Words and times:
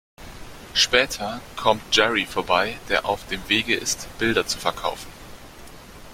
Später 0.73 1.39
kommt 1.57 1.95
Jerry 1.95 2.25
vorbei, 2.25 2.79
der 2.89 3.05
auf 3.05 3.27
dem 3.27 3.47
Wege 3.49 3.75
ist, 3.75 4.07
Bilder 4.17 4.47
zu 4.47 4.57
verkaufen. 4.57 5.11